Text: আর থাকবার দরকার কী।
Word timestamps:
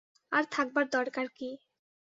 আর 0.31 0.43
থাকবার 0.51 0.85
দরকার 0.91 1.27
কী। 1.37 1.49